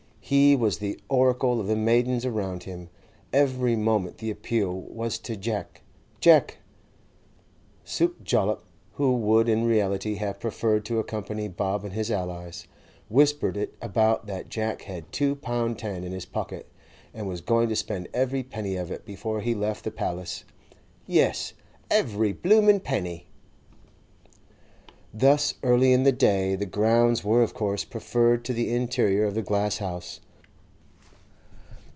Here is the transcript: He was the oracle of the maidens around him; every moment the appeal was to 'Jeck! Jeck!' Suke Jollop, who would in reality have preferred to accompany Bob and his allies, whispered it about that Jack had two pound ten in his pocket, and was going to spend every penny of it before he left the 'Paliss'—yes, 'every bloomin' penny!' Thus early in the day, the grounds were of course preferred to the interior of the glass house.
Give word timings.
He 0.23 0.55
was 0.55 0.77
the 0.77 0.97
oracle 1.09 1.59
of 1.59 1.67
the 1.67 1.75
maidens 1.75 2.25
around 2.25 2.63
him; 2.63 2.87
every 3.33 3.75
moment 3.75 4.19
the 4.19 4.31
appeal 4.31 4.71
was 4.71 5.17
to 5.17 5.35
'Jeck! 5.35 5.81
Jeck!' 6.21 6.59
Suke 7.83 8.23
Jollop, 8.23 8.63
who 8.93 9.13
would 9.13 9.49
in 9.49 9.65
reality 9.65 10.15
have 10.15 10.39
preferred 10.39 10.85
to 10.85 10.99
accompany 10.99 11.49
Bob 11.49 11.83
and 11.83 11.91
his 11.91 12.09
allies, 12.09 12.65
whispered 13.09 13.57
it 13.57 13.75
about 13.81 14.25
that 14.27 14.47
Jack 14.47 14.83
had 14.83 15.11
two 15.11 15.35
pound 15.35 15.77
ten 15.77 16.01
in 16.05 16.13
his 16.13 16.23
pocket, 16.25 16.65
and 17.13 17.27
was 17.27 17.41
going 17.41 17.67
to 17.67 17.75
spend 17.75 18.07
every 18.13 18.41
penny 18.43 18.77
of 18.77 18.89
it 18.89 19.03
before 19.03 19.41
he 19.41 19.53
left 19.53 19.83
the 19.83 19.91
'Paliss'—yes, 19.91 21.51
'every 21.89 22.31
bloomin' 22.31 22.79
penny!' 22.79 23.25
Thus 25.13 25.55
early 25.61 25.91
in 25.91 26.03
the 26.03 26.13
day, 26.13 26.55
the 26.55 26.65
grounds 26.65 27.21
were 27.21 27.43
of 27.43 27.53
course 27.53 27.83
preferred 27.83 28.45
to 28.45 28.53
the 28.53 28.73
interior 28.73 29.25
of 29.25 29.35
the 29.35 29.41
glass 29.41 29.79
house. 29.79 30.21